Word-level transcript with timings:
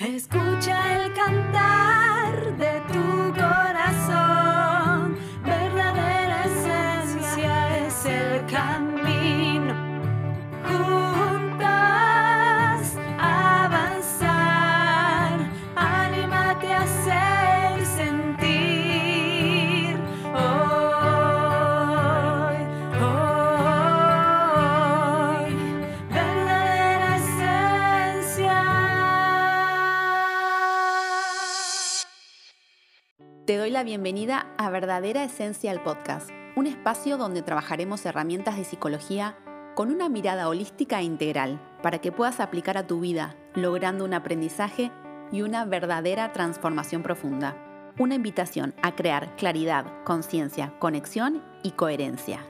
Escucha 0.00 0.96
el 0.96 1.12
cantar 1.12 2.56
de 2.56 2.79
Te 33.50 33.56
doy 33.56 33.70
la 33.70 33.82
bienvenida 33.82 34.46
a 34.58 34.70
Verdadera 34.70 35.24
Esencia 35.24 35.72
el 35.72 35.80
Podcast, 35.80 36.30
un 36.54 36.68
espacio 36.68 37.16
donde 37.16 37.42
trabajaremos 37.42 38.06
herramientas 38.06 38.56
de 38.56 38.62
psicología 38.62 39.36
con 39.74 39.90
una 39.90 40.08
mirada 40.08 40.48
holística 40.48 41.00
e 41.00 41.02
integral 41.02 41.60
para 41.82 41.98
que 41.98 42.12
puedas 42.12 42.38
aplicar 42.38 42.78
a 42.78 42.86
tu 42.86 43.00
vida, 43.00 43.34
logrando 43.56 44.04
un 44.04 44.14
aprendizaje 44.14 44.92
y 45.32 45.42
una 45.42 45.64
verdadera 45.64 46.30
transformación 46.30 47.02
profunda. 47.02 47.56
Una 47.98 48.14
invitación 48.14 48.72
a 48.82 48.94
crear 48.94 49.34
claridad, 49.34 49.84
conciencia, 50.04 50.72
conexión 50.78 51.42
y 51.64 51.72
coherencia. 51.72 52.46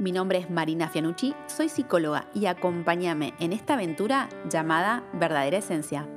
Mi 0.00 0.10
nombre 0.10 0.38
es 0.38 0.50
Marina 0.50 0.88
Fianucci, 0.88 1.36
soy 1.46 1.68
psicóloga 1.68 2.26
y 2.34 2.46
acompáñame 2.46 3.32
en 3.38 3.52
esta 3.52 3.74
aventura 3.74 4.28
llamada 4.50 5.04
Verdadera 5.12 5.58
Esencia. 5.58 6.08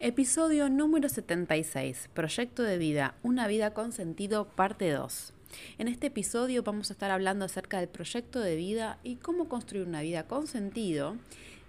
Episodio 0.00 0.68
número 0.68 1.08
76, 1.08 2.10
Proyecto 2.12 2.64
de 2.64 2.78
vida, 2.78 3.14
una 3.22 3.46
vida 3.46 3.72
con 3.72 3.92
sentido, 3.92 4.48
parte 4.48 4.90
2. 4.90 5.32
En 5.78 5.86
este 5.86 6.08
episodio 6.08 6.64
vamos 6.64 6.90
a 6.90 6.94
estar 6.94 7.12
hablando 7.12 7.44
acerca 7.44 7.78
del 7.78 7.88
proyecto 7.88 8.40
de 8.40 8.56
vida 8.56 8.98
y 9.04 9.16
cómo 9.16 9.48
construir 9.48 9.86
una 9.86 10.02
vida 10.02 10.26
con 10.26 10.48
sentido. 10.48 11.16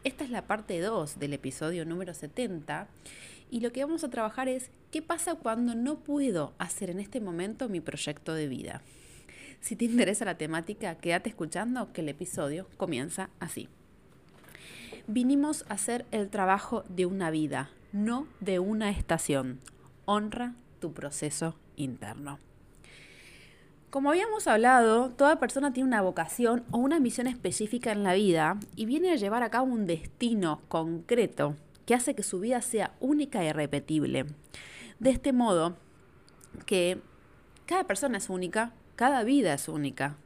Esta 0.04 0.24
es 0.24 0.32
la 0.32 0.48
parte 0.48 0.82
2 0.82 1.20
del 1.20 1.34
episodio 1.34 1.86
número 1.86 2.16
70 2.16 2.88
y 3.52 3.60
lo 3.60 3.72
que 3.72 3.86
vamos 3.86 4.04
a 4.04 4.10
trabajar 4.10 4.50
es 4.50 4.72
qué 4.92 5.04
pasa 5.04 5.36
cuando 5.36 5.76
no 5.76 6.00
puedo 6.00 6.54
hacer 6.58 6.90
en 6.90 7.00
este 7.00 7.22
momento 7.22 7.70
mi 7.70 7.80
proyecto 7.80 8.34
de 8.34 8.48
vida. 8.48 8.82
Si 9.62 9.76
te 9.76 9.86
interesa 9.86 10.26
la 10.26 10.38
temática, 10.38 10.96
quédate 10.96 11.30
escuchando 11.30 11.94
que 11.94 12.02
el 12.02 12.10
episodio 12.10 12.68
comienza 12.78 13.30
así. 13.40 13.70
Vinimos 15.08 15.66
a 15.70 15.76
hacer 15.76 16.06
el 16.10 16.30
trabajo 16.30 16.84
de 16.90 17.06
una 17.06 17.30
vida, 17.30 17.70
no 17.92 18.28
de 18.40 18.58
una 18.58 18.90
estación. 18.90 19.60
Honra 20.06 20.56
tu 20.80 20.94
proceso 20.94 21.56
interno. 21.76 22.40
Como 23.92 24.10
habíamos 24.10 24.48
hablado, 24.48 25.12
toda 25.12 25.40
persona 25.40 25.72
tiene 25.72 25.88
una 25.88 26.02
vocación 26.02 26.64
o 26.72 26.80
una 26.80 27.00
misión 27.00 27.28
específica 27.28 27.92
en 27.92 28.02
la 28.02 28.16
vida 28.16 28.58
y 28.76 28.86
viene 28.86 29.12
a 29.12 29.16
llevar 29.16 29.44
a 29.44 29.52
cabo 29.52 29.72
un 29.72 29.86
destino 29.86 30.62
concreto 30.68 31.56
que 31.86 31.94
hace 31.94 32.16
que 32.16 32.24
su 32.24 32.40
vida 32.40 32.62
sea 32.62 32.96
única 33.00 33.46
y 33.46 33.52
repetible. 33.52 34.26
De 35.00 35.12
este 35.12 35.34
modo, 35.34 35.78
que 36.66 37.00
cada 37.68 37.84
persona 37.86 38.18
es 38.18 38.30
única, 38.32 38.74
cada 38.96 39.24
vida 39.24 39.54
es 39.54 39.70
única 39.70 40.18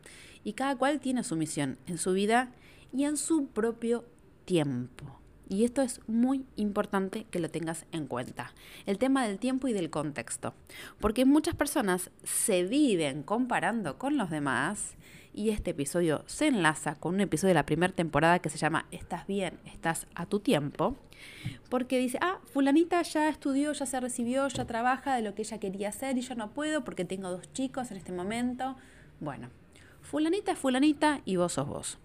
y 0.46 0.54
cada 0.54 0.78
cual 0.78 1.02
tiene 1.02 1.26
su 1.26 1.36
misión 1.36 1.78
en 1.86 1.98
su 1.98 2.14
vida 2.14 2.54
y 2.94 3.04
en 3.04 3.18
su 3.18 3.48
propio 3.48 4.06
tiempo. 4.50 5.05
Y 5.47 5.64
esto 5.64 5.83
es 5.83 6.02
muy 6.08 6.44
importante 6.55 7.28
que 7.30 7.38
lo 7.38 7.52
tengas 7.52 7.86
en 7.92 8.08
cuenta. 8.08 8.52
El 8.88 8.97
tema 8.97 9.28
del 9.28 9.38
tiempo 9.38 9.67
y 9.67 9.73
del 9.73 9.92
contexto. 9.92 10.55
Porque 11.00 11.23
muchas 11.23 11.53
personas 11.53 12.09
se 12.23 12.64
viven 12.64 13.21
comparando 13.21 13.99
con 13.99 14.17
los 14.17 14.32
demás 14.32 14.95
y 15.36 15.52
este 15.52 15.70
episodio 15.71 16.23
se 16.26 16.48
enlaza 16.48 16.95
con 16.95 17.14
un 17.14 17.21
episodio 17.21 17.49
de 17.49 17.59
la 17.59 17.67
primera 17.67 17.93
temporada 17.93 18.39
que 18.39 18.49
se 18.49 18.58
llama 18.58 18.88
Estás 18.89 19.27
bien, 19.27 19.59
estás 19.65 20.08
a 20.15 20.26
tu 20.26 20.39
tiempo. 20.39 20.95
Porque 21.70 21.99
dice, 21.99 22.17
ah, 22.21 22.39
fulanita 22.52 23.04
ya 23.04 23.30
estudió, 23.30 23.71
ya 23.73 23.86
se 23.86 23.99
recibió, 23.99 24.48
ya 24.48 24.65
trabaja 24.65 25.15
de 25.15 25.21
lo 25.21 25.36
que 25.36 25.43
ella 25.43 25.59
quería 25.59 25.89
hacer 25.89 26.17
y 26.17 26.21
yo 26.21 26.33
no 26.33 26.49
puedo 26.55 26.83
porque 26.83 27.05
tengo 27.05 27.30
dos 27.30 27.54
chicos 27.54 27.92
en 27.92 27.98
este 27.98 28.11
momento. 28.11 28.77
Bueno, 29.20 29.49
fulanita 30.02 30.54
es 30.54 30.58
fulanita 30.58 31.21
y 31.23 31.36
vos 31.36 31.54
sos 31.54 31.67
vos. 31.67 31.99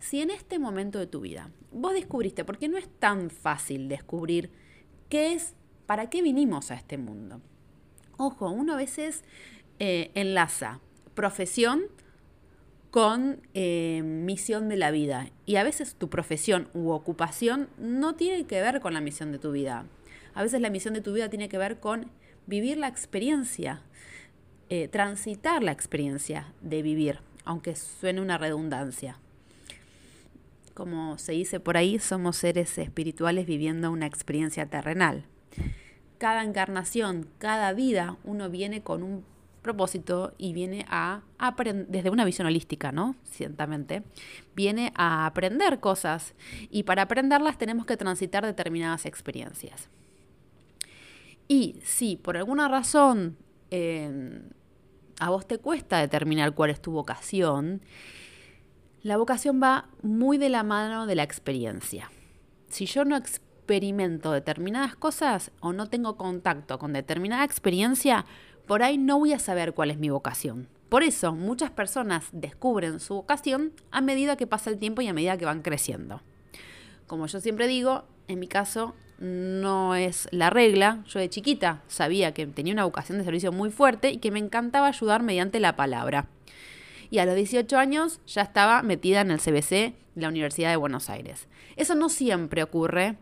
Si 0.00 0.20
en 0.20 0.30
este 0.30 0.58
momento 0.58 0.98
de 0.98 1.06
tu 1.06 1.20
vida 1.20 1.50
vos 1.72 1.92
descubriste, 1.92 2.44
porque 2.44 2.68
no 2.68 2.78
es 2.78 2.88
tan 2.98 3.30
fácil 3.30 3.88
descubrir 3.88 4.50
qué 5.08 5.32
es, 5.32 5.54
para 5.86 6.10
qué 6.10 6.22
vinimos 6.22 6.70
a 6.70 6.74
este 6.74 6.98
mundo. 6.98 7.40
Ojo, 8.16 8.50
uno 8.50 8.74
a 8.74 8.76
veces 8.76 9.24
eh, 9.78 10.10
enlaza 10.14 10.80
profesión 11.14 11.82
con 12.90 13.42
eh, 13.54 14.02
misión 14.04 14.68
de 14.68 14.76
la 14.76 14.90
vida. 14.90 15.30
Y 15.46 15.56
a 15.56 15.64
veces 15.64 15.94
tu 15.94 16.08
profesión 16.08 16.68
u 16.74 16.90
ocupación 16.90 17.68
no 17.76 18.14
tiene 18.14 18.46
que 18.46 18.60
ver 18.60 18.80
con 18.80 18.94
la 18.94 19.00
misión 19.00 19.32
de 19.32 19.38
tu 19.38 19.52
vida. 19.52 19.84
A 20.34 20.42
veces 20.42 20.60
la 20.60 20.70
misión 20.70 20.94
de 20.94 21.00
tu 21.00 21.12
vida 21.12 21.28
tiene 21.28 21.48
que 21.48 21.58
ver 21.58 21.80
con 21.80 22.10
vivir 22.46 22.78
la 22.78 22.88
experiencia, 22.88 23.82
eh, 24.68 24.88
transitar 24.88 25.62
la 25.62 25.72
experiencia 25.72 26.52
de 26.62 26.82
vivir, 26.82 27.20
aunque 27.44 27.76
suene 27.76 28.20
una 28.20 28.38
redundancia 28.38 29.18
como 30.78 31.18
se 31.18 31.32
dice 31.32 31.58
por 31.58 31.76
ahí, 31.76 31.98
somos 31.98 32.36
seres 32.36 32.78
espirituales 32.78 33.46
viviendo 33.46 33.90
una 33.90 34.06
experiencia 34.06 34.66
terrenal. 34.66 35.24
Cada 36.18 36.44
encarnación, 36.44 37.28
cada 37.38 37.72
vida, 37.72 38.16
uno 38.22 38.48
viene 38.48 38.80
con 38.84 39.02
un 39.02 39.24
propósito 39.60 40.34
y 40.38 40.52
viene 40.52 40.86
a 40.88 41.22
aprender, 41.36 41.88
desde 41.88 42.10
una 42.10 42.24
visión 42.24 42.46
holística, 42.46 42.92
¿no? 42.92 43.16
Ciertamente, 43.24 44.04
viene 44.54 44.92
a 44.94 45.26
aprender 45.26 45.80
cosas 45.80 46.36
y 46.70 46.84
para 46.84 47.02
aprenderlas 47.02 47.58
tenemos 47.58 47.84
que 47.84 47.96
transitar 47.96 48.46
determinadas 48.46 49.04
experiencias. 49.04 49.88
Y 51.48 51.80
si 51.82 52.14
por 52.14 52.36
alguna 52.36 52.68
razón 52.68 53.36
eh, 53.72 54.42
a 55.18 55.30
vos 55.30 55.44
te 55.48 55.58
cuesta 55.58 55.98
determinar 55.98 56.54
cuál 56.54 56.70
es 56.70 56.80
tu 56.80 56.92
vocación, 56.92 57.82
la 59.02 59.16
vocación 59.16 59.60
va 59.62 59.88
muy 60.02 60.38
de 60.38 60.48
la 60.48 60.62
mano 60.62 61.06
de 61.06 61.14
la 61.14 61.22
experiencia. 61.22 62.10
Si 62.68 62.86
yo 62.86 63.04
no 63.04 63.16
experimento 63.16 64.32
determinadas 64.32 64.96
cosas 64.96 65.52
o 65.60 65.72
no 65.72 65.86
tengo 65.86 66.16
contacto 66.16 66.78
con 66.78 66.92
determinada 66.92 67.44
experiencia, 67.44 68.26
por 68.66 68.82
ahí 68.82 68.98
no 68.98 69.18
voy 69.18 69.32
a 69.32 69.38
saber 69.38 69.72
cuál 69.72 69.90
es 69.90 69.98
mi 69.98 70.10
vocación. 70.10 70.68
Por 70.88 71.02
eso 71.02 71.32
muchas 71.32 71.70
personas 71.70 72.28
descubren 72.32 72.98
su 72.98 73.14
vocación 73.14 73.72
a 73.90 74.00
medida 74.00 74.36
que 74.36 74.46
pasa 74.46 74.70
el 74.70 74.78
tiempo 74.78 75.00
y 75.00 75.08
a 75.08 75.14
medida 75.14 75.36
que 75.36 75.44
van 75.44 75.62
creciendo. 75.62 76.22
Como 77.06 77.26
yo 77.26 77.40
siempre 77.40 77.68
digo, 77.68 78.04
en 78.26 78.40
mi 78.40 78.48
caso 78.48 78.94
no 79.18 79.94
es 79.94 80.28
la 80.32 80.50
regla. 80.50 81.04
Yo 81.06 81.20
de 81.20 81.30
chiquita 81.30 81.82
sabía 81.88 82.34
que 82.34 82.46
tenía 82.46 82.72
una 82.72 82.84
vocación 82.84 83.18
de 83.18 83.24
servicio 83.24 83.52
muy 83.52 83.70
fuerte 83.70 84.10
y 84.10 84.18
que 84.18 84.30
me 84.30 84.38
encantaba 84.38 84.88
ayudar 84.88 85.22
mediante 85.22 85.60
la 85.60 85.76
palabra 85.76 86.26
y 87.10 87.18
a 87.18 87.26
los 87.26 87.34
18 87.34 87.76
años 87.78 88.20
ya 88.26 88.42
estaba 88.42 88.82
metida 88.82 89.20
en 89.20 89.30
el 89.30 89.40
CBC 89.40 89.94
la 90.20 90.28
Universidad 90.28 90.70
de 90.70 90.76
Buenos 90.76 91.10
Aires. 91.10 91.48
Eso 91.76 91.94
no 91.94 92.08
siempre 92.08 92.62
ocurre 92.62 93.16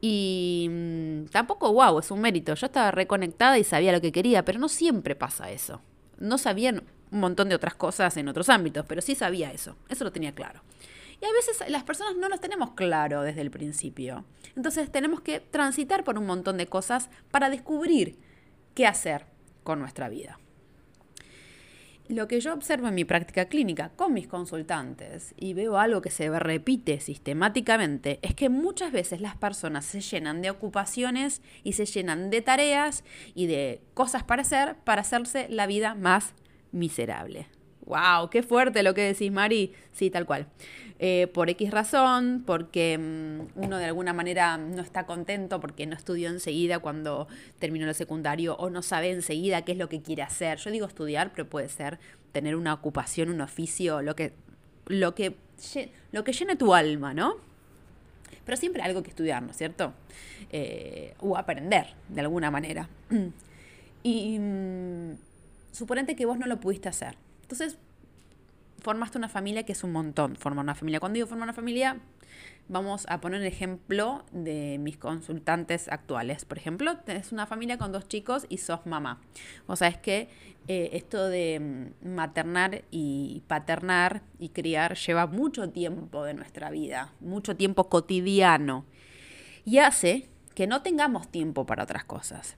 y 0.00 0.68
mm, 0.70 1.24
tampoco, 1.26 1.72
wow, 1.72 1.98
es 1.98 2.10
un 2.10 2.20
mérito. 2.20 2.54
Yo 2.54 2.66
estaba 2.66 2.90
reconectada 2.90 3.58
y 3.58 3.64
sabía 3.64 3.92
lo 3.92 4.00
que 4.00 4.12
quería, 4.12 4.44
pero 4.44 4.58
no 4.58 4.68
siempre 4.68 5.14
pasa 5.14 5.50
eso. 5.50 5.80
No 6.18 6.38
sabía 6.38 6.70
un 6.70 7.20
montón 7.20 7.48
de 7.48 7.54
otras 7.54 7.74
cosas 7.74 8.16
en 8.16 8.28
otros 8.28 8.48
ámbitos, 8.48 8.84
pero 8.86 9.00
sí 9.00 9.14
sabía 9.14 9.50
eso. 9.50 9.76
Eso 9.88 10.04
lo 10.04 10.12
tenía 10.12 10.34
claro. 10.34 10.62
Y 11.20 11.24
a 11.24 11.32
veces 11.32 11.68
las 11.70 11.84
personas 11.84 12.16
no 12.16 12.28
nos 12.28 12.40
tenemos 12.40 12.72
claro 12.72 13.22
desde 13.22 13.42
el 13.42 13.50
principio. 13.50 14.24
Entonces 14.56 14.90
tenemos 14.90 15.20
que 15.20 15.40
transitar 15.40 16.04
por 16.04 16.18
un 16.18 16.26
montón 16.26 16.56
de 16.56 16.66
cosas 16.66 17.10
para 17.30 17.48
descubrir 17.48 18.18
qué 18.74 18.86
hacer 18.86 19.26
con 19.62 19.78
nuestra 19.78 20.08
vida. 20.08 20.38
Lo 22.12 22.28
que 22.28 22.40
yo 22.40 22.52
observo 22.52 22.88
en 22.88 22.94
mi 22.94 23.06
práctica 23.06 23.46
clínica 23.46 23.88
con 23.96 24.12
mis 24.12 24.28
consultantes 24.28 25.32
y 25.38 25.54
veo 25.54 25.78
algo 25.78 26.02
que 26.02 26.10
se 26.10 26.28
repite 26.38 27.00
sistemáticamente 27.00 28.18
es 28.20 28.34
que 28.34 28.50
muchas 28.50 28.92
veces 28.92 29.22
las 29.22 29.34
personas 29.34 29.86
se 29.86 30.02
llenan 30.02 30.42
de 30.42 30.50
ocupaciones 30.50 31.40
y 31.64 31.72
se 31.72 31.86
llenan 31.86 32.28
de 32.28 32.42
tareas 32.42 33.02
y 33.34 33.46
de 33.46 33.80
cosas 33.94 34.24
para 34.24 34.42
hacer 34.42 34.76
para 34.84 35.00
hacerse 35.00 35.46
la 35.48 35.66
vida 35.66 35.94
más 35.94 36.34
miserable. 36.70 37.46
¡Wow! 37.86 38.30
¡Qué 38.30 38.42
fuerte 38.42 38.82
lo 38.82 38.94
que 38.94 39.02
decís, 39.02 39.32
Mari! 39.32 39.72
Sí, 39.92 40.10
tal 40.10 40.26
cual. 40.26 40.46
Eh, 40.98 41.26
por 41.34 41.50
X 41.50 41.72
razón, 41.72 42.44
porque 42.46 42.96
mm, 42.96 43.58
uno 43.60 43.78
de 43.78 43.86
alguna 43.86 44.12
manera 44.12 44.56
no 44.56 44.82
está 44.82 45.04
contento 45.04 45.58
porque 45.58 45.84
no 45.84 45.96
estudió 45.96 46.28
enseguida 46.28 46.78
cuando 46.78 47.26
terminó 47.58 47.88
el 47.88 47.94
secundario 47.94 48.54
o 48.56 48.70
no 48.70 48.82
sabe 48.82 49.10
enseguida 49.10 49.62
qué 49.62 49.72
es 49.72 49.78
lo 49.78 49.88
que 49.88 50.00
quiere 50.00 50.22
hacer. 50.22 50.58
Yo 50.58 50.70
digo 50.70 50.86
estudiar, 50.86 51.32
pero 51.32 51.48
puede 51.48 51.68
ser 51.68 51.98
tener 52.30 52.54
una 52.54 52.72
ocupación, 52.72 53.30
un 53.30 53.40
oficio, 53.40 54.00
lo 54.00 54.14
que, 54.14 54.32
lo 54.86 55.14
que, 55.16 55.34
lo 56.12 56.22
que 56.22 56.32
llene 56.32 56.54
tu 56.54 56.72
alma, 56.72 57.14
¿no? 57.14 57.34
Pero 58.44 58.56
siempre 58.56 58.82
algo 58.82 59.02
que 59.02 59.10
estudiar, 59.10 59.42
¿no 59.42 59.50
es 59.50 59.56
cierto? 59.56 59.92
Eh, 60.50 61.14
o 61.20 61.36
aprender, 61.36 61.94
de 62.08 62.20
alguna 62.20 62.50
manera. 62.50 62.88
Y 64.04 64.36
mm, 64.36 65.12
suponete 65.70 66.16
que 66.16 66.26
vos 66.26 66.36
no 66.36 66.46
lo 66.46 66.58
pudiste 66.58 66.88
hacer. 66.88 67.16
Entonces, 67.52 67.78
formaste 68.78 69.18
una 69.18 69.28
familia 69.28 69.64
que 69.64 69.72
es 69.72 69.84
un 69.84 69.92
montón, 69.92 70.36
formar 70.36 70.64
una 70.64 70.74
familia. 70.74 71.00
Cuando 71.00 71.16
digo 71.16 71.26
formar 71.26 71.44
una 71.44 71.52
familia, 71.52 72.00
vamos 72.66 73.04
a 73.10 73.20
poner 73.20 73.40
un 73.40 73.46
ejemplo 73.46 74.24
de 74.32 74.78
mis 74.78 74.96
consultantes 74.96 75.88
actuales. 75.88 76.46
Por 76.46 76.56
ejemplo, 76.56 76.96
tenés 77.00 77.30
una 77.30 77.44
familia 77.44 77.76
con 77.76 77.92
dos 77.92 78.08
chicos 78.08 78.46
y 78.48 78.56
sos 78.56 78.86
mamá. 78.86 79.20
O 79.66 79.76
sea, 79.76 79.88
es 79.88 79.98
que 79.98 80.30
eh, 80.66 80.88
esto 80.94 81.28
de 81.28 81.92
mm, 82.02 82.08
maternar 82.08 82.84
y 82.90 83.42
paternar 83.48 84.22
y 84.38 84.48
criar 84.48 84.96
lleva 84.96 85.26
mucho 85.26 85.68
tiempo 85.68 86.24
de 86.24 86.32
nuestra 86.32 86.70
vida, 86.70 87.12
mucho 87.20 87.54
tiempo 87.54 87.90
cotidiano. 87.90 88.86
Y 89.66 89.76
hace 89.76 90.30
que 90.54 90.66
no 90.66 90.80
tengamos 90.80 91.30
tiempo 91.30 91.66
para 91.66 91.82
otras 91.82 92.04
cosas. 92.04 92.56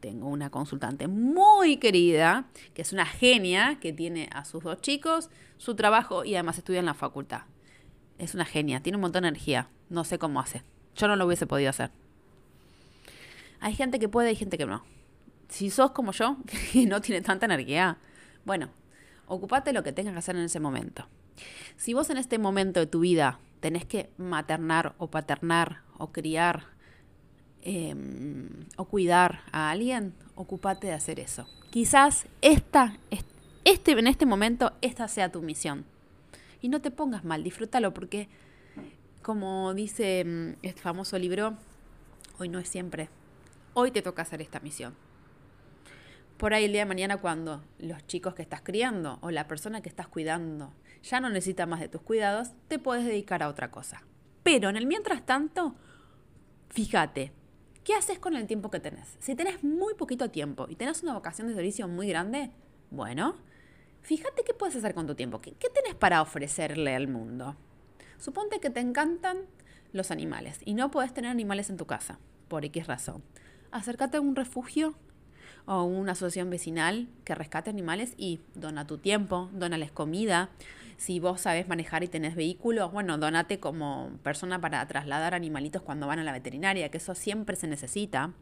Tengo 0.00 0.28
una 0.28 0.50
consultante 0.50 1.08
muy 1.08 1.78
querida, 1.78 2.46
que 2.74 2.82
es 2.82 2.92
una 2.92 3.06
genia, 3.06 3.78
que 3.80 3.92
tiene 3.92 4.28
a 4.32 4.44
sus 4.44 4.62
dos 4.62 4.80
chicos, 4.80 5.30
su 5.56 5.74
trabajo 5.74 6.24
y 6.24 6.34
además 6.34 6.58
estudia 6.58 6.80
en 6.80 6.86
la 6.86 6.94
facultad. 6.94 7.42
Es 8.18 8.34
una 8.34 8.44
genia, 8.44 8.80
tiene 8.80 8.96
un 8.96 9.02
montón 9.02 9.22
de 9.22 9.28
energía. 9.28 9.68
No 9.88 10.04
sé 10.04 10.18
cómo 10.18 10.40
hace. 10.40 10.62
Yo 10.94 11.08
no 11.08 11.16
lo 11.16 11.26
hubiese 11.26 11.46
podido 11.46 11.70
hacer. 11.70 11.90
Hay 13.60 13.74
gente 13.74 13.98
que 13.98 14.08
puede 14.08 14.32
y 14.32 14.36
gente 14.36 14.58
que 14.58 14.66
no. 14.66 14.84
Si 15.48 15.70
sos 15.70 15.90
como 15.92 16.12
yo, 16.12 16.36
que 16.72 16.86
no 16.86 17.00
tiene 17.00 17.20
tanta 17.22 17.46
energía, 17.46 17.98
bueno, 18.44 18.70
ocupate 19.26 19.72
lo 19.72 19.82
que 19.82 19.92
tengas 19.92 20.12
que 20.12 20.18
hacer 20.18 20.36
en 20.36 20.42
ese 20.42 20.60
momento. 20.60 21.08
Si 21.76 21.94
vos 21.94 22.10
en 22.10 22.18
este 22.18 22.38
momento 22.38 22.80
de 22.80 22.86
tu 22.86 23.00
vida 23.00 23.40
tenés 23.60 23.84
que 23.84 24.10
maternar 24.16 24.94
o 24.98 25.10
paternar 25.10 25.82
o 25.96 26.12
criar 26.12 26.77
em, 27.62 28.66
o 28.76 28.84
cuidar 28.84 29.42
a 29.52 29.70
alguien, 29.70 30.14
ocupate 30.34 30.88
de 30.88 30.92
hacer 30.92 31.20
eso. 31.20 31.46
Quizás 31.70 32.26
esta, 32.40 32.98
este, 33.64 33.92
en 33.92 34.06
este 34.06 34.26
momento 34.26 34.72
esta 34.80 35.08
sea 35.08 35.30
tu 35.30 35.42
misión. 35.42 35.84
Y 36.60 36.68
no 36.68 36.80
te 36.80 36.90
pongas 36.90 37.24
mal, 37.24 37.44
disfrútalo 37.44 37.94
porque, 37.94 38.28
como 39.22 39.74
dice 39.74 40.24
mm, 40.24 40.58
este 40.62 40.80
famoso 40.80 41.18
libro, 41.18 41.56
hoy 42.38 42.48
no 42.48 42.58
es 42.58 42.68
siempre. 42.68 43.10
Hoy 43.74 43.90
te 43.90 44.02
toca 44.02 44.22
hacer 44.22 44.40
esta 44.40 44.60
misión. 44.60 44.94
Por 46.36 46.54
ahí 46.54 46.64
el 46.64 46.72
día 46.72 46.82
de 46.82 46.88
mañana 46.88 47.16
cuando 47.16 47.64
los 47.78 48.06
chicos 48.06 48.34
que 48.34 48.42
estás 48.42 48.62
criando 48.62 49.18
o 49.22 49.30
la 49.30 49.48
persona 49.48 49.80
que 49.80 49.88
estás 49.88 50.06
cuidando 50.06 50.72
ya 51.02 51.20
no 51.20 51.28
necesita 51.28 51.66
más 51.66 51.80
de 51.80 51.88
tus 51.88 52.00
cuidados, 52.00 52.50
te 52.68 52.78
puedes 52.78 53.04
dedicar 53.04 53.42
a 53.42 53.48
otra 53.48 53.70
cosa. 53.70 54.02
Pero 54.42 54.68
en 54.68 54.76
el 54.76 54.86
mientras 54.86 55.26
tanto, 55.26 55.74
fíjate, 56.70 57.32
¿qué 57.88 57.94
haces 57.94 58.18
con 58.18 58.36
el 58.36 58.46
tiempo 58.46 58.70
que 58.70 58.80
tenés? 58.80 59.16
Si 59.18 59.34
tenés 59.34 59.64
muy 59.64 59.94
poquito 59.94 60.30
tiempo 60.30 60.66
y 60.68 60.76
tenés 60.76 61.02
una 61.02 61.14
vocación 61.14 61.48
de 61.48 61.54
servicio 61.54 61.88
muy 61.88 62.06
grande, 62.06 62.50
bueno, 62.90 63.34
fíjate 64.02 64.44
qué 64.44 64.52
puedes 64.52 64.76
hacer 64.76 64.92
con 64.92 65.06
tu 65.06 65.14
tiempo, 65.14 65.40
qué, 65.40 65.52
qué 65.52 65.70
tenés 65.70 65.94
para 65.94 66.20
ofrecerle 66.20 66.94
al 66.94 67.08
mundo. 67.08 67.56
Suponte 68.18 68.60
que 68.60 68.68
te 68.68 68.80
encantan 68.80 69.38
los 69.94 70.10
animales 70.10 70.60
y 70.66 70.74
no 70.74 70.90
puedes 70.90 71.14
tener 71.14 71.30
animales 71.30 71.70
en 71.70 71.78
tu 71.78 71.86
casa, 71.86 72.18
por 72.48 72.62
X 72.66 72.86
razón. 72.86 73.24
Acércate 73.70 74.18
a 74.18 74.20
un 74.20 74.36
refugio 74.36 74.94
o 75.68 75.84
una 75.84 76.12
asociación 76.12 76.48
vecinal 76.48 77.08
que 77.24 77.34
rescate 77.34 77.68
animales 77.68 78.14
y 78.16 78.40
dona 78.54 78.86
tu 78.86 78.96
tiempo, 78.96 79.50
donales 79.52 79.92
comida. 79.92 80.48
Si 80.96 81.20
vos 81.20 81.42
sabes 81.42 81.68
manejar 81.68 82.02
y 82.02 82.08
tenés 82.08 82.34
vehículo, 82.34 82.88
bueno, 82.88 83.18
donate 83.18 83.60
como 83.60 84.10
persona 84.22 84.62
para 84.62 84.84
trasladar 84.88 85.34
animalitos 85.34 85.82
cuando 85.82 86.06
van 86.06 86.20
a 86.20 86.24
la 86.24 86.32
veterinaria, 86.32 86.88
que 86.88 86.96
eso 86.96 87.14
siempre 87.14 87.54
se 87.54 87.68
necesita. 87.68 88.32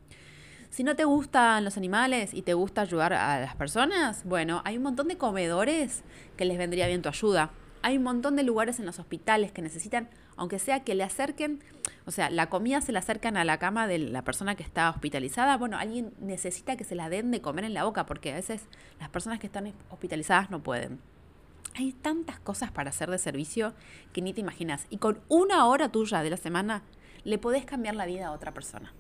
Si 0.71 0.85
no 0.85 0.95
te 0.95 1.05
gustan 1.05 1.65
los 1.65 1.77
animales 1.77 2.33
y 2.33 2.43
te 2.43 2.55
gusta 2.55 2.83
ayudar 2.83 3.13
a 3.13 3.41
las 3.41 3.57
personas, 3.57 4.23
bueno, 4.25 4.63
hay 4.65 4.77
un 4.77 4.85
montón 4.85 5.09
de 5.09 5.19
comedores 5.19 6.05
que 6.37 6.45
les 6.45 6.59
vendría 6.59 6.87
bien 6.87 7.03
tu 7.03 7.09
ayuda. 7.09 7.51
Hay 7.83 7.97
un 7.97 8.05
montón 8.05 8.37
de 8.37 8.45
lugares 8.45 8.79
en 8.79 8.87
los 8.87 9.01
hospitales 9.01 9.51
que 9.51 9.63
necesitan, 9.63 10.09
aunque 10.37 10.59
sea 10.59 10.85
que 10.85 10.95
le 10.95 11.05
acerquen, 11.05 11.61
o 12.07 12.11
sea, 12.11 12.31
la 12.31 12.49
comida 12.49 12.81
se 12.81 12.93
la 12.93 13.01
acercan 13.01 13.37
a 13.37 13.45
la 13.45 13.59
cama 13.59 13.87
de 13.87 13.99
la 13.99 14.23
persona 14.23 14.55
que 14.55 14.63
está 14.63 14.91
hospitalizada. 14.91 15.57
Bueno, 15.57 15.79
alguien 15.79 16.13
necesita 16.21 16.77
que 16.77 16.85
se 16.85 16.95
la 16.95 17.09
den 17.09 17.31
de 17.31 17.41
comer 17.41 17.65
en 17.65 17.75
la 17.75 17.85
boca, 17.85 18.07
porque 18.07 18.33
a 18.33 18.37
veces 18.37 18.63
las 19.01 19.09
personas 19.09 19.39
que 19.39 19.47
están 19.47 19.73
hospitalizadas 19.91 20.51
no 20.51 20.63
pueden. 20.63 21.01
Hay 21.75 21.93
tantas 21.93 22.39
cosas 22.39 22.71
para 22.71 22.91
hacer 22.91 23.11
de 23.11 23.19
servicio 23.19 23.75
que 24.13 24.23
ni 24.23 24.33
te 24.33 24.41
imaginas. 24.41 24.87
Y 24.89 24.99
con 24.99 25.21
una 25.29 25.67
hora 25.67 25.91
tuya 25.91 26.23
de 26.23 26.31
la 26.31 26.37
semana 26.37 26.83
le 27.25 27.39
podés 27.39 27.65
cambiar 27.65 27.97
la 27.97 28.07
vida 28.07 28.29
a 28.29 28.33
otra 28.33 28.55
persona. 28.55 28.93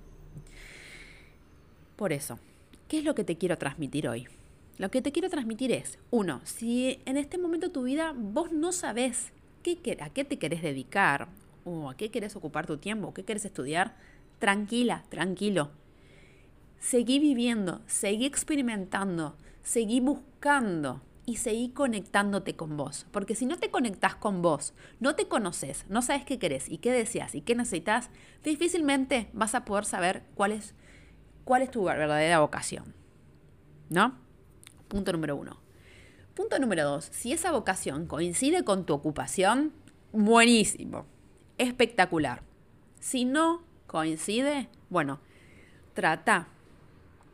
Por 1.96 2.12
eso, 2.12 2.38
¿qué 2.88 2.98
es 2.98 3.04
lo 3.04 3.14
que 3.14 3.24
te 3.24 3.38
quiero 3.38 3.56
transmitir 3.56 4.08
hoy? 4.08 4.28
Lo 4.78 4.90
que 4.90 5.00
te 5.00 5.10
quiero 5.10 5.30
transmitir 5.30 5.72
es, 5.72 5.98
uno, 6.10 6.42
si 6.44 7.00
en 7.06 7.16
este 7.16 7.38
momento 7.38 7.68
de 7.68 7.72
tu 7.72 7.84
vida 7.84 8.12
vos 8.14 8.52
no 8.52 8.72
sabés 8.72 9.32
qué, 9.74 9.98
a 10.00 10.10
qué 10.10 10.24
te 10.24 10.38
querés 10.38 10.62
dedicar, 10.62 11.28
o 11.66 11.90
a 11.90 11.96
qué 11.96 12.10
querés 12.10 12.36
ocupar 12.36 12.66
tu 12.66 12.78
tiempo, 12.78 13.12
qué 13.12 13.24
querés 13.24 13.44
estudiar, 13.44 13.96
tranquila, 14.38 15.04
tranquilo. 15.08 15.72
Seguí 16.78 17.18
viviendo, 17.18 17.82
seguí 17.86 18.24
experimentando, 18.24 19.36
seguí 19.62 20.00
buscando 20.00 21.02
y 21.26 21.36
seguí 21.36 21.70
conectándote 21.70 22.54
con 22.54 22.76
vos. 22.76 23.06
Porque 23.10 23.34
si 23.34 23.46
no 23.46 23.58
te 23.58 23.70
conectás 23.70 24.14
con 24.14 24.42
vos, 24.42 24.74
no 25.00 25.16
te 25.16 25.26
conoces, 25.26 25.84
no 25.88 26.00
sabes 26.02 26.24
qué 26.24 26.38
querés 26.38 26.68
y 26.68 26.78
qué 26.78 26.92
deseas 26.92 27.34
y 27.34 27.40
qué 27.40 27.56
necesitas, 27.56 28.10
difícilmente 28.44 29.28
vas 29.32 29.56
a 29.56 29.64
poder 29.64 29.84
saber 29.84 30.22
cuál 30.36 30.52
es, 30.52 30.74
cuál 31.44 31.62
es 31.62 31.70
tu 31.72 31.82
verdadera 31.82 32.38
vocación. 32.38 32.94
¿No? 33.90 34.14
Punto 34.88 35.12
número 35.12 35.34
uno. 35.34 35.65
Punto 36.36 36.58
número 36.58 36.84
dos, 36.84 37.08
si 37.12 37.32
esa 37.32 37.50
vocación 37.50 38.06
coincide 38.06 38.62
con 38.62 38.84
tu 38.84 38.92
ocupación, 38.92 39.72
buenísimo, 40.12 41.06
espectacular. 41.56 42.42
Si 43.00 43.24
no 43.24 43.62
coincide, 43.86 44.68
bueno, 44.90 45.18
trata 45.94 46.48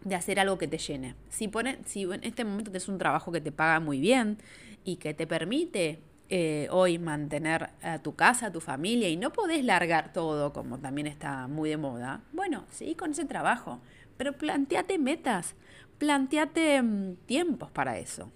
de 0.04 0.14
hacer 0.14 0.38
algo 0.38 0.56
que 0.56 0.68
te 0.68 0.78
llene. 0.78 1.16
Si, 1.30 1.50
si 1.84 2.02
en 2.04 2.22
este 2.22 2.44
momento 2.44 2.70
tienes 2.70 2.86
un 2.86 2.98
trabajo 2.98 3.32
que 3.32 3.40
te 3.40 3.50
paga 3.50 3.80
muy 3.80 3.98
bien 3.98 4.38
y 4.84 4.98
que 4.98 5.14
te 5.14 5.26
permite 5.26 5.98
eh, 6.28 6.68
hoy 6.70 7.00
mantener 7.00 7.70
a 7.82 7.98
tu 7.98 8.14
casa, 8.14 8.46
a 8.46 8.52
tu 8.52 8.60
familia 8.60 9.08
y 9.08 9.16
no 9.16 9.32
podés 9.32 9.64
largar 9.64 10.12
todo 10.12 10.52
como 10.52 10.78
también 10.78 11.08
está 11.08 11.48
muy 11.48 11.70
de 11.70 11.76
moda, 11.76 12.22
bueno, 12.32 12.66
seguí 12.70 12.94
con 12.94 13.10
ese 13.10 13.24
trabajo, 13.24 13.80
pero 14.16 14.32
planteate 14.32 14.96
metas, 15.00 15.56
planteate 15.98 16.80
mm, 16.80 17.16
tiempos 17.26 17.72
para 17.72 17.98
eso. 17.98 18.30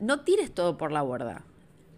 No 0.00 0.20
tires 0.20 0.52
todo 0.52 0.76
por 0.76 0.92
la 0.92 1.02
borda. 1.02 1.44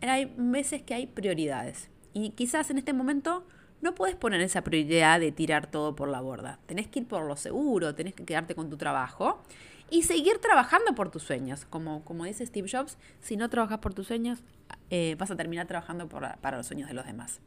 Hay 0.01 0.27
meses 0.37 0.83
que 0.83 0.95
hay 0.95 1.07
prioridades 1.07 1.91
y 2.13 2.31
quizás 2.31 2.71
en 2.71 2.79
este 2.79 2.93
momento 2.93 3.47
no 3.81 3.95
puedes 3.95 4.17
poner 4.17 4.41
esa 4.41 4.63
prioridad 4.63 5.21
de 5.21 5.33
tirar 5.33 5.71
todo 5.71 5.95
por 5.95 6.09
la 6.09 6.21
borda. 6.21 6.59
Tenés 6.67 6.89
que 6.89 7.01
ir 7.01 7.09
por 7.09 7.25
lo 7.25 7.37
seguro, 7.37 7.95
tenés 7.95 8.15
que 8.15 8.25
quedarte 8.25 8.55
con 8.55 8.69
tu 8.69 8.77
trabajo 8.77 9.43
y 9.91 10.03
seguir 10.03 10.39
trabajando 10.39 10.95
por 10.95 11.11
tus 11.11 11.23
sueños. 11.23 11.65
Como, 11.67 12.05
como 12.05 12.25
dice 12.25 12.45
Steve 12.47 12.69
Jobs, 12.71 12.99
si 13.21 13.37
no 13.37 13.49
trabajas 13.49 13.79
por 13.79 13.95
tus 13.95 14.09
sueños, 14.09 14.43
eh, 14.91 15.17
vas 15.19 15.31
a 15.31 15.37
terminar 15.37 15.67
trabajando 15.67 16.09
para 16.09 16.57
los 16.57 16.67
sueños 16.67 16.89
de 16.89 16.95
los 16.95 17.07
demás. 17.07 17.41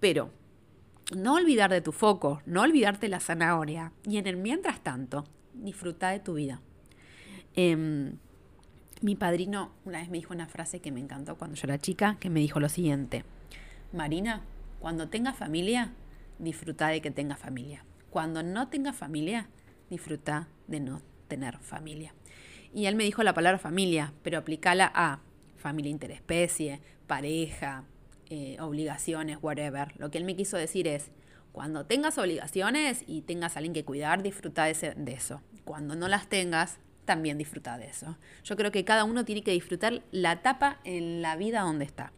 Pero 0.00 0.30
no 1.14 1.34
olvidar 1.34 1.70
de 1.70 1.80
tu 1.80 1.92
foco, 1.92 2.42
no 2.46 2.62
olvidarte 2.62 3.08
la 3.08 3.20
zanahoria. 3.20 3.92
Y 4.04 4.18
en 4.18 4.26
el 4.26 4.36
mientras 4.36 4.80
tanto, 4.80 5.24
disfruta 5.54 6.10
de 6.10 6.20
tu 6.20 6.34
vida. 6.34 6.60
Em, 7.54 8.18
mi 9.02 9.14
padrino 9.14 9.72
una 9.84 9.98
vez 10.00 10.08
me 10.08 10.18
dijo 10.18 10.32
una 10.32 10.46
frase 10.46 10.80
que 10.80 10.90
me 10.90 11.00
encantó 11.00 11.36
cuando 11.36 11.56
yo 11.56 11.66
era 11.66 11.78
chica, 11.78 12.16
que 12.20 12.30
me 12.30 12.40
dijo 12.40 12.60
lo 12.60 12.68
siguiente. 12.68 13.24
Marina, 13.92 14.42
cuando 14.80 15.08
tengas 15.08 15.36
familia, 15.36 15.92
disfruta 16.38 16.88
de 16.88 17.00
que 17.00 17.10
tengas 17.10 17.38
familia. 17.38 17.84
Cuando 18.10 18.42
no 18.42 18.68
tengas 18.68 18.96
familia, 18.96 19.48
disfruta 19.90 20.48
de 20.66 20.80
no 20.80 21.02
tener 21.28 21.58
familia. 21.58 22.14
Y 22.72 22.86
él 22.86 22.94
me 22.94 23.04
dijo 23.04 23.22
la 23.22 23.34
palabra 23.34 23.58
familia, 23.58 24.12
pero 24.22 24.38
aplícala 24.38 24.90
a 24.94 25.20
familia 25.56 25.90
interespecie, 25.90 26.80
pareja, 27.06 27.84
eh, 28.28 28.56
obligaciones, 28.60 29.38
whatever. 29.40 29.92
Lo 29.98 30.10
que 30.10 30.18
él 30.18 30.24
me 30.24 30.36
quiso 30.36 30.56
decir 30.56 30.86
es, 30.88 31.10
cuando 31.52 31.86
tengas 31.86 32.18
obligaciones 32.18 33.02
y 33.06 33.22
tengas 33.22 33.56
a 33.56 33.60
alguien 33.60 33.72
que 33.72 33.84
cuidar, 33.84 34.22
disfruta 34.22 34.64
de, 34.64 34.94
de 34.94 35.12
eso. 35.12 35.40
Cuando 35.64 35.96
no 35.96 36.06
las 36.06 36.28
tengas, 36.28 36.78
también 37.06 37.38
disfruta 37.38 37.78
de 37.78 37.86
eso. 37.86 38.18
Yo 38.44 38.56
creo 38.56 38.70
que 38.70 38.84
cada 38.84 39.04
uno 39.04 39.24
tiene 39.24 39.42
que 39.42 39.52
disfrutar 39.52 40.02
la 40.10 40.32
etapa 40.32 40.80
en 40.84 41.22
la 41.22 41.36
vida 41.36 41.62
donde 41.62 41.86
está. 41.86 42.12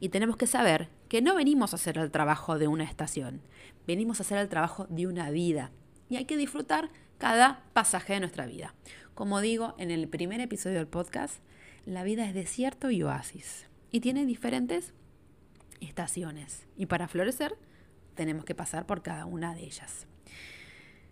Y 0.00 0.08
tenemos 0.08 0.36
que 0.36 0.48
saber 0.48 0.88
que 1.08 1.22
no 1.22 1.36
venimos 1.36 1.72
a 1.72 1.76
hacer 1.76 1.98
el 1.98 2.10
trabajo 2.10 2.58
de 2.58 2.66
una 2.66 2.82
estación, 2.82 3.40
venimos 3.86 4.18
a 4.18 4.24
hacer 4.24 4.38
el 4.38 4.48
trabajo 4.48 4.86
de 4.88 5.06
una 5.06 5.30
vida. 5.30 5.70
Y 6.08 6.16
hay 6.16 6.24
que 6.24 6.36
disfrutar 6.36 6.90
cada 7.18 7.62
pasaje 7.72 8.14
de 8.14 8.20
nuestra 8.20 8.46
vida. 8.46 8.74
Como 9.14 9.40
digo 9.40 9.76
en 9.78 9.92
el 9.92 10.08
primer 10.08 10.40
episodio 10.40 10.78
del 10.78 10.88
podcast, 10.88 11.40
la 11.84 12.02
vida 12.02 12.26
es 12.26 12.34
desierto 12.34 12.90
y 12.90 13.02
oasis. 13.02 13.66
Y 13.92 14.00
tiene 14.00 14.26
diferentes 14.26 14.94
estaciones. 15.80 16.66
Y 16.76 16.86
para 16.86 17.08
florecer 17.08 17.56
tenemos 18.14 18.44
que 18.44 18.54
pasar 18.54 18.86
por 18.86 19.02
cada 19.02 19.26
una 19.26 19.54
de 19.54 19.64
ellas. 19.64 20.06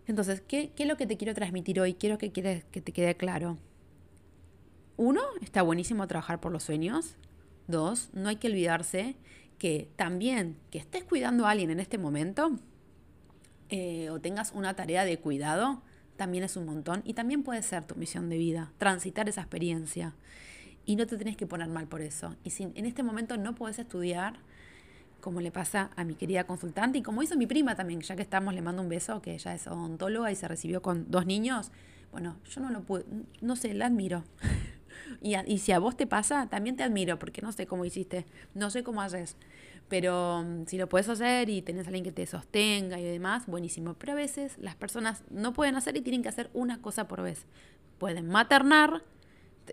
Entonces, 0.07 0.41
¿qué, 0.41 0.71
qué 0.75 0.83
es 0.83 0.89
lo 0.89 0.97
que 0.97 1.07
te 1.07 1.17
quiero 1.17 1.33
transmitir 1.33 1.79
hoy? 1.79 1.93
Quiero 1.93 2.17
que, 2.17 2.31
que 2.31 2.81
te 2.81 2.91
quede 2.91 3.15
claro. 3.15 3.57
Uno, 4.97 5.21
está 5.41 5.61
buenísimo 5.61 6.07
trabajar 6.07 6.39
por 6.39 6.51
los 6.51 6.63
sueños. 6.63 7.15
Dos, 7.67 8.09
no 8.13 8.29
hay 8.29 8.35
que 8.35 8.47
olvidarse 8.47 9.15
que 9.57 9.89
también 9.95 10.57
que 10.71 10.79
estés 10.79 11.03
cuidando 11.03 11.45
a 11.45 11.51
alguien 11.51 11.69
en 11.69 11.79
este 11.79 11.97
momento 11.97 12.57
eh, 13.69 14.09
o 14.09 14.19
tengas 14.19 14.51
una 14.53 14.75
tarea 14.75 15.05
de 15.05 15.17
cuidado, 15.17 15.81
también 16.17 16.43
es 16.43 16.57
un 16.57 16.65
montón 16.65 17.03
y 17.05 17.13
también 17.13 17.43
puede 17.43 17.61
ser 17.63 17.85
tu 17.85 17.95
misión 17.95 18.27
de 18.27 18.37
vida, 18.37 18.73
transitar 18.77 19.29
esa 19.29 19.41
experiencia. 19.41 20.13
Y 20.85 20.95
no 20.95 21.07
te 21.07 21.17
tenés 21.17 21.37
que 21.37 21.47
poner 21.47 21.69
mal 21.69 21.87
por 21.87 22.01
eso. 22.01 22.35
Y 22.43 22.49
si 22.49 22.63
en 22.63 22.85
este 22.85 23.01
momento 23.01 23.37
no 23.37 23.55
puedes 23.55 23.79
estudiar, 23.79 24.39
como 25.21 25.39
le 25.39 25.51
pasa 25.51 25.91
a 25.95 26.03
mi 26.03 26.15
querida 26.15 26.43
consultante 26.45 26.97
y 26.97 27.01
como 27.01 27.23
hizo 27.23 27.37
mi 27.37 27.47
prima 27.47 27.75
también, 27.75 28.01
ya 28.01 28.15
que 28.15 28.21
estamos, 28.21 28.53
le 28.53 28.61
mando 28.61 28.81
un 28.81 28.89
beso, 28.89 29.21
que 29.21 29.33
ella 29.33 29.53
es 29.53 29.67
odontóloga 29.67 30.31
y 30.31 30.35
se 30.35 30.47
recibió 30.47 30.81
con 30.81 31.09
dos 31.09 31.25
niños. 31.25 31.71
Bueno, 32.11 32.35
yo 32.49 32.59
no 32.59 32.69
lo 32.69 32.81
puedo, 32.81 33.05
no 33.39 33.55
sé, 33.55 33.73
la 33.73 33.85
admiro. 33.85 34.23
y, 35.21 35.35
y, 35.37 35.59
si 35.59 35.71
a 35.71 35.79
vos 35.79 35.95
te 35.95 36.07
pasa, 36.07 36.47
también 36.47 36.75
te 36.75 36.83
admiro, 36.83 37.17
porque 37.19 37.41
no 37.41 37.51
sé 37.51 37.65
cómo 37.67 37.85
hiciste, 37.85 38.25
no 38.53 38.69
sé 38.69 38.83
cómo 38.83 39.01
haces. 39.01 39.37
Pero 39.87 40.43
mm, 40.43 40.65
si 40.67 40.77
lo 40.77 40.89
puedes 40.89 41.07
hacer 41.07 41.49
y 41.49 41.61
tenés 41.61 41.85
a 41.85 41.89
alguien 41.89 42.03
que 42.03 42.11
te 42.11 42.25
sostenga 42.25 42.99
y 42.99 43.03
demás, 43.03 43.45
buenísimo. 43.45 43.93
Pero 43.93 44.13
a 44.13 44.15
veces 44.15 44.57
las 44.57 44.75
personas 44.75 45.23
no 45.29 45.53
pueden 45.53 45.75
hacer 45.75 45.95
y 45.95 46.01
tienen 46.01 46.23
que 46.23 46.29
hacer 46.29 46.49
una 46.53 46.81
cosa 46.81 47.07
por 47.07 47.21
vez. 47.21 47.45
Pueden 47.97 48.27
maternar 48.27 49.03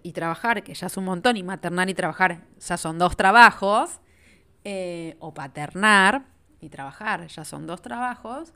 y 0.02 0.12
trabajar, 0.12 0.62
que 0.62 0.74
ya 0.74 0.86
es 0.86 0.96
un 0.96 1.04
montón, 1.04 1.36
y 1.36 1.42
maternar 1.42 1.88
y 1.88 1.94
trabajar 1.94 2.44
ya 2.60 2.76
son 2.76 2.98
dos 2.98 3.16
trabajos 3.16 4.00
eh, 4.64 5.16
o 5.20 5.32
paternar 5.34 6.26
y 6.60 6.68
trabajar, 6.68 7.26
ya 7.28 7.44
son 7.44 7.66
dos 7.66 7.82
trabajos. 7.82 8.52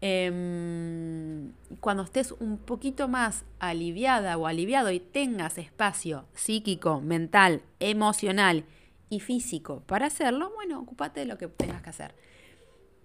Em, 0.00 1.52
cuando 1.80 2.02
estés 2.02 2.32
un 2.32 2.58
poquito 2.58 3.06
más 3.08 3.44
aliviada 3.60 4.36
o 4.36 4.46
aliviado 4.46 4.90
y 4.90 4.98
tengas 4.98 5.58
espacio 5.58 6.26
psíquico, 6.34 7.00
mental, 7.00 7.62
emocional 7.78 8.64
y 9.10 9.20
físico 9.20 9.82
para 9.86 10.06
hacerlo, 10.06 10.50
bueno, 10.54 10.80
ocúpate 10.80 11.20
de 11.20 11.26
lo 11.26 11.38
que 11.38 11.48
tengas 11.48 11.82
que 11.82 11.90
hacer. 11.90 12.14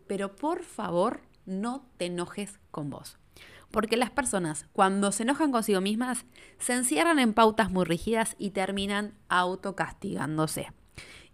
Pero 0.08 0.36
por 0.36 0.64
favor, 0.64 1.22
no 1.46 1.86
te 1.98 2.06
enojes 2.06 2.60
con 2.72 2.90
vos. 2.90 3.18
Porque 3.70 3.98
las 3.98 4.10
personas, 4.10 4.66
cuando 4.72 5.12
se 5.12 5.24
enojan 5.24 5.52
consigo 5.52 5.82
mismas, 5.82 6.26
se 6.58 6.74
encierran 6.74 7.20
en 7.20 7.34
pautas 7.34 7.70
muy 7.70 7.86
rígidas 7.86 8.36
y 8.40 8.52
terminan 8.52 9.14
autocastigándose 9.28 10.72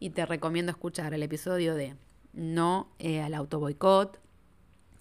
y 0.04 0.10
te 0.10 0.26
recomiendo 0.26 0.70
escuchar 0.70 1.14
el 1.14 1.24
episodio 1.24 1.76
de 1.76 1.96
No 2.34 2.90
eh, 3.00 3.22
al 3.22 3.34
auto 3.34 3.62
boicot, 3.62 4.20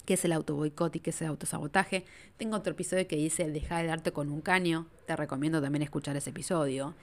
qué 0.05 0.13
es 0.13 0.23
el 0.23 0.31
auto 0.31 0.55
boicot 0.55 0.95
y 0.95 1.01
qué 1.01 1.09
es 1.09 1.21
el 1.21 1.27
autosabotaje. 1.27 2.05
Tengo 2.37 2.55
otro 2.55 2.71
episodio 2.71 3.05
que 3.05 3.17
dice 3.17 3.51
Deja 3.51 3.79
de 3.79 3.87
darte 3.87 4.13
con 4.13 4.31
un 4.31 4.39
caño, 4.39 4.87
te 5.05 5.17
recomiendo 5.17 5.61
también 5.61 5.81
escuchar 5.81 6.15
ese 6.15 6.29
episodio. 6.29 6.95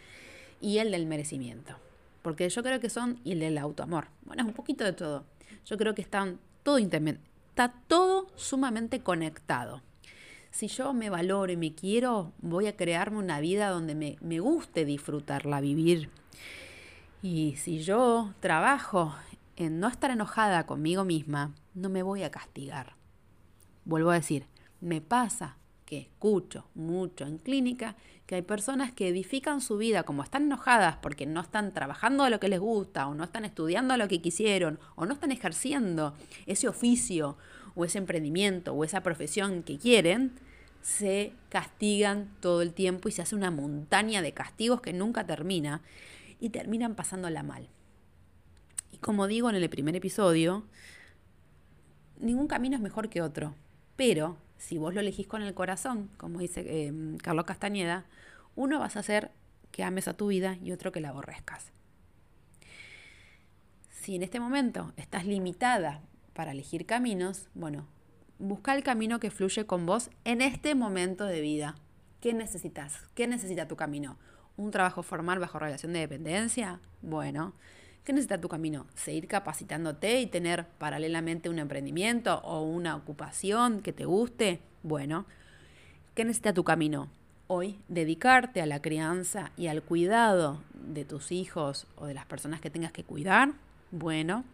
Y 0.62 0.78
el 0.78 0.92
del 0.92 1.04
merecimiento, 1.04 1.76
porque 2.22 2.48
yo 2.48 2.62
creo 2.62 2.80
que 2.80 2.88
son, 2.88 3.20
y 3.22 3.32
el 3.32 3.40
del 3.40 3.58
autoamor. 3.58 4.06
Bueno, 4.22 4.44
es 4.44 4.48
un 4.48 4.54
poquito 4.54 4.82
de 4.82 4.94
todo. 4.94 5.26
Yo 5.66 5.76
creo 5.76 5.94
que 5.94 6.00
están 6.00 6.40
todo 6.62 6.78
está 6.78 7.74
todo 7.86 8.28
sumamente 8.34 9.00
conectado. 9.00 9.82
Si 10.50 10.68
yo 10.68 10.94
me 10.94 11.10
valoro 11.10 11.52
y 11.52 11.58
me 11.58 11.74
quiero, 11.74 12.32
voy 12.40 12.66
a 12.66 12.78
crearme 12.78 13.18
una 13.18 13.40
vida 13.40 13.68
donde 13.68 13.94
me, 13.94 14.16
me 14.22 14.40
guste 14.40 14.86
disfrutarla, 14.86 15.60
vivir 15.60 16.08
y 17.22 17.56
si 17.56 17.80
yo 17.80 18.32
trabajo 18.40 19.14
en 19.56 19.78
no 19.78 19.88
estar 19.88 20.10
enojada 20.10 20.64
conmigo 20.64 21.04
misma, 21.04 21.54
no 21.74 21.88
me 21.90 22.02
voy 22.02 22.22
a 22.22 22.30
castigar. 22.30 22.94
Vuelvo 23.84 24.10
a 24.10 24.14
decir, 24.14 24.46
me 24.80 25.00
pasa 25.00 25.56
que 25.84 25.98
escucho 25.98 26.66
mucho 26.74 27.26
en 27.26 27.38
clínica 27.38 27.96
que 28.26 28.36
hay 28.36 28.42
personas 28.42 28.92
que 28.92 29.08
edifican 29.08 29.60
su 29.60 29.76
vida 29.76 30.04
como 30.04 30.22
están 30.22 30.44
enojadas 30.44 30.96
porque 31.02 31.26
no 31.26 31.40
están 31.40 31.74
trabajando 31.74 32.30
lo 32.30 32.38
que 32.38 32.48
les 32.48 32.60
gusta 32.60 33.08
o 33.08 33.14
no 33.14 33.24
están 33.24 33.44
estudiando 33.44 33.96
lo 33.96 34.06
que 34.06 34.22
quisieron 34.22 34.78
o 34.94 35.04
no 35.04 35.14
están 35.14 35.32
ejerciendo 35.32 36.14
ese 36.46 36.68
oficio 36.68 37.36
o 37.74 37.84
ese 37.84 37.98
emprendimiento 37.98 38.72
o 38.72 38.84
esa 38.84 39.02
profesión 39.02 39.62
que 39.62 39.78
quieren, 39.78 40.32
se 40.80 41.32
castigan 41.48 42.30
todo 42.40 42.62
el 42.62 42.72
tiempo 42.72 43.08
y 43.08 43.12
se 43.12 43.22
hace 43.22 43.34
una 43.34 43.50
montaña 43.50 44.22
de 44.22 44.32
castigos 44.32 44.80
que 44.80 44.92
nunca 44.92 45.26
termina 45.26 45.82
y 46.40 46.50
terminan 46.50 46.94
pasándola 46.94 47.42
mal. 47.42 47.68
Y 48.90 48.98
como 48.98 49.26
digo 49.26 49.50
en 49.50 49.56
el 49.56 49.70
primer 49.70 49.94
episodio, 49.94 50.64
ningún 52.18 52.48
camino 52.48 52.76
es 52.76 52.82
mejor 52.82 53.08
que 53.08 53.22
otro, 53.22 53.54
pero 53.96 54.36
si 54.56 54.78
vos 54.78 54.94
lo 54.94 55.00
elegís 55.00 55.26
con 55.26 55.42
el 55.42 55.54
corazón, 55.54 56.10
como 56.16 56.40
dice 56.40 56.64
eh, 56.66 56.92
Carlos 57.22 57.44
Castañeda, 57.44 58.06
uno 58.56 58.78
vas 58.78 58.96
a 58.96 59.00
hacer 59.00 59.30
que 59.70 59.84
ames 59.84 60.08
a 60.08 60.14
tu 60.14 60.28
vida 60.28 60.56
y 60.62 60.72
otro 60.72 60.92
que 60.92 61.00
la 61.00 61.10
aborrezcas. 61.10 61.72
Si 63.90 64.16
en 64.16 64.22
este 64.22 64.40
momento 64.40 64.92
estás 64.96 65.26
limitada 65.26 66.00
para 66.32 66.52
elegir 66.52 66.86
caminos, 66.86 67.48
bueno, 67.54 67.86
busca 68.38 68.74
el 68.74 68.82
camino 68.82 69.20
que 69.20 69.30
fluye 69.30 69.66
con 69.66 69.86
vos 69.86 70.10
en 70.24 70.40
este 70.40 70.74
momento 70.74 71.26
de 71.26 71.40
vida. 71.40 71.76
¿Qué 72.20 72.32
necesitas? 72.32 73.02
¿Qué 73.14 73.26
necesita 73.26 73.68
tu 73.68 73.76
camino? 73.76 74.18
Un 74.56 74.70
trabajo 74.70 75.02
formal 75.02 75.38
bajo 75.38 75.58
relación 75.58 75.92
de 75.92 76.00
dependencia? 76.00 76.80
Bueno, 77.02 77.54
¿qué 78.04 78.12
necesita 78.12 78.40
tu 78.40 78.48
camino? 78.48 78.86
¿Seguir 78.94 79.26
capacitándote 79.26 80.20
y 80.20 80.26
tener 80.26 80.66
paralelamente 80.78 81.48
un 81.48 81.58
emprendimiento 81.58 82.40
o 82.44 82.62
una 82.62 82.96
ocupación 82.96 83.80
que 83.80 83.92
te 83.92 84.04
guste? 84.04 84.60
Bueno, 84.82 85.26
¿qué 86.14 86.24
necesita 86.24 86.52
tu 86.52 86.64
camino? 86.64 87.08
Hoy, 87.46 87.80
dedicarte 87.88 88.60
a 88.60 88.66
la 88.66 88.80
crianza 88.80 89.50
y 89.56 89.66
al 89.66 89.82
cuidado 89.82 90.62
de 90.74 91.04
tus 91.04 91.32
hijos 91.32 91.86
o 91.96 92.06
de 92.06 92.14
las 92.14 92.26
personas 92.26 92.60
que 92.60 92.70
tengas 92.70 92.92
que 92.92 93.04
cuidar. 93.04 93.52
Bueno, 93.90 94.44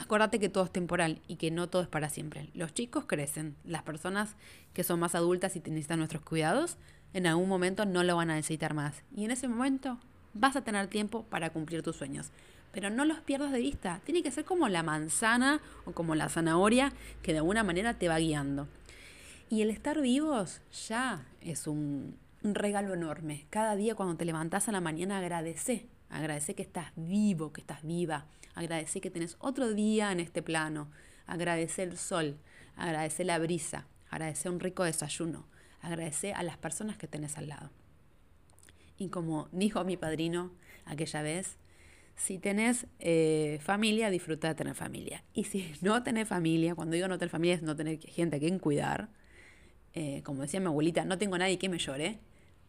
acuérdate 0.00 0.40
que 0.40 0.48
todo 0.48 0.64
es 0.64 0.72
temporal 0.72 1.20
y 1.28 1.36
que 1.36 1.50
no 1.50 1.68
todo 1.68 1.82
es 1.82 1.88
para 1.88 2.08
siempre. 2.08 2.50
Los 2.54 2.74
chicos 2.74 3.04
crecen, 3.06 3.54
las 3.64 3.82
personas 3.82 4.34
que 4.72 4.82
son 4.82 4.98
más 5.00 5.14
adultas 5.14 5.54
y 5.56 5.60
necesitan 5.60 5.98
nuestros 5.98 6.22
cuidados 6.22 6.76
en 7.12 7.26
algún 7.26 7.48
momento 7.48 7.86
no 7.86 8.02
lo 8.02 8.16
van 8.16 8.30
a 8.30 8.34
necesitar 8.34 8.74
más. 8.74 9.02
Y 9.14 9.24
en 9.24 9.30
ese 9.30 9.48
momento 9.48 9.98
vas 10.34 10.56
a 10.56 10.62
tener 10.62 10.86
tiempo 10.86 11.24
para 11.24 11.50
cumplir 11.50 11.82
tus 11.82 11.96
sueños. 11.96 12.30
Pero 12.72 12.88
no 12.88 13.04
los 13.04 13.20
pierdas 13.20 13.50
de 13.50 13.58
vista. 13.58 14.00
Tiene 14.04 14.22
que 14.22 14.30
ser 14.30 14.44
como 14.44 14.68
la 14.68 14.84
manzana 14.84 15.60
o 15.84 15.92
como 15.92 16.14
la 16.14 16.28
zanahoria 16.28 16.92
que 17.22 17.32
de 17.32 17.38
alguna 17.38 17.64
manera 17.64 17.94
te 17.94 18.08
va 18.08 18.18
guiando. 18.18 18.68
Y 19.48 19.62
el 19.62 19.70
estar 19.70 20.00
vivos 20.00 20.60
ya 20.88 21.26
es 21.40 21.66
un, 21.66 22.16
regalo 22.42 22.94
enorme. 22.94 23.46
Cada 23.50 23.74
día 23.74 23.96
cuando 23.96 24.16
te 24.16 24.24
levantás 24.24 24.68
a 24.68 24.72
la 24.72 24.80
mañana 24.80 25.18
agradece. 25.18 25.86
Agradece 26.10 26.54
que 26.54 26.62
estás 26.62 26.92
vivo, 26.94 27.52
que 27.52 27.60
estás 27.60 27.82
viva. 27.82 28.26
Agradece 28.54 29.00
que 29.00 29.10
tenés 29.10 29.36
otro 29.38 29.72
día 29.72 30.12
en 30.12 30.20
este 30.20 30.42
plano. 30.42 30.90
Agradece 31.26 31.82
el 31.82 31.96
sol. 31.96 32.38
Agradece 32.76 33.24
la 33.24 33.38
brisa. 33.38 33.86
Agradece 34.10 34.48
un 34.48 34.60
rico 34.60 34.84
desayuno 34.84 35.46
Agradece 35.82 36.32
a 36.34 36.42
las 36.42 36.58
personas 36.58 36.96
que 36.98 37.06
tenés 37.06 37.38
al 37.38 37.48
lado. 37.48 37.70
Y 38.98 39.08
como 39.08 39.48
dijo 39.50 39.82
mi 39.84 39.96
padrino 39.96 40.52
aquella 40.84 41.22
vez, 41.22 41.56
si 42.16 42.38
tenés 42.38 42.86
eh, 42.98 43.58
familia, 43.62 44.10
disfruta 44.10 44.48
de 44.48 44.54
tener 44.54 44.74
familia. 44.74 45.24
Y 45.32 45.44
si 45.44 45.72
no 45.80 46.02
tenés 46.02 46.28
familia, 46.28 46.74
cuando 46.74 46.94
digo 46.94 47.08
no 47.08 47.18
tener 47.18 47.30
familia 47.30 47.54
es 47.54 47.62
no 47.62 47.76
tener 47.76 47.98
gente 47.98 48.36
a 48.36 48.38
quien 48.38 48.58
cuidar, 48.58 49.08
eh, 49.94 50.22
como 50.22 50.42
decía 50.42 50.60
mi 50.60 50.66
abuelita, 50.66 51.04
no 51.04 51.16
tengo 51.18 51.38
nadie 51.38 51.58
que 51.58 51.68
me 51.68 51.78
llore, 51.78 52.18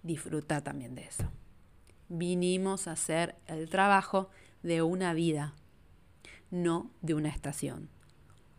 disfruta 0.04 0.62
también 0.62 0.96
de 0.96 1.04
eso. 1.04 1.30
Vinimos 2.08 2.88
a 2.88 2.94
hacer 2.94 3.36
el 3.48 3.70
trabajo 3.70 4.30
de 4.64 4.82
una 4.82 5.14
vida, 5.14 5.54
no 6.52 6.92
de 7.02 7.16
una 7.16 7.30
estación. 7.30 7.90